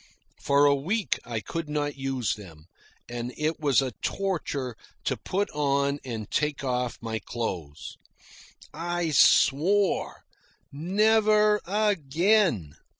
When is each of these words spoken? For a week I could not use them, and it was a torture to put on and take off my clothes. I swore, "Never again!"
For 0.41 0.65
a 0.65 0.73
week 0.73 1.19
I 1.25 1.41
could 1.41 1.69
not 1.69 1.95
use 1.95 2.33
them, 2.33 2.65
and 3.07 3.31
it 3.37 3.59
was 3.59 3.83
a 3.83 3.91
torture 4.01 4.75
to 5.03 5.15
put 5.15 5.47
on 5.51 5.99
and 6.03 6.27
take 6.31 6.63
off 6.63 6.97
my 7.01 7.19
clothes. 7.19 7.97
I 8.73 9.11
swore, 9.11 10.23
"Never 10.71 11.61
again!" 11.67 12.73